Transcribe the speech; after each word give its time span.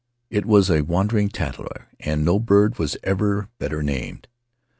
It 0.31 0.47
was 0.47 0.71
a 0.71 0.81
wandering 0.81 1.29
tattler, 1.29 1.89
and 1.99 2.25
no 2.25 2.39
bird 2.39 2.79
was 2.79 2.97
ever 3.03 3.49
better 3.59 3.83
named. 3.83 4.27